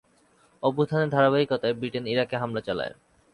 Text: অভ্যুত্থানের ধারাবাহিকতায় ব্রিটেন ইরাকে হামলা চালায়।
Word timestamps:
অভ্যুত্থানের 0.63 1.09
ধারাবাহিকতায় 1.09 1.73
ব্রিটেন 1.73 2.03
ইরাকে 2.07 2.35
হামলা 2.37 2.61
চালায়। 2.61 2.93